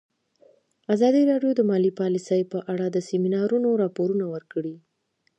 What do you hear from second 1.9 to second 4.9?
پالیسي په اړه د سیمینارونو راپورونه ورکړي.